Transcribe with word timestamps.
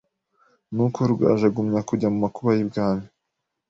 Nuko 0.73 0.99
Rugaju 1.09 1.45
agumya 1.49 1.81
kujya 1.89 2.07
mu 2.13 2.17
makuba 2.23 2.49
y'ibwami, 2.57 3.05